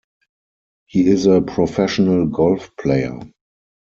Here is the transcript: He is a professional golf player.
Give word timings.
He 0.87 1.05
is 1.05 1.27
a 1.27 1.41
professional 1.41 2.25
golf 2.25 2.71
player. 2.75 3.19